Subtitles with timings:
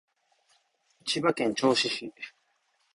[1.05, 2.11] 千葉県銚子市